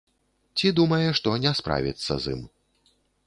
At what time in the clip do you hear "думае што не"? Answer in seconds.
0.79-1.53